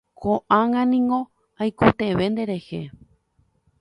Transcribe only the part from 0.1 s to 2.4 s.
Ko'ág̃a niko aikotevẽ